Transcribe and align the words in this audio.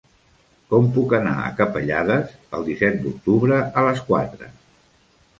Com 0.69 0.85
puc 0.93 1.11
anar 1.17 1.33
a 1.41 1.51
Capellades 1.59 2.31
el 2.59 2.65
disset 2.69 2.97
d'octubre 3.03 3.59
a 3.83 3.85
les 3.89 4.01
quatre? 4.09 4.49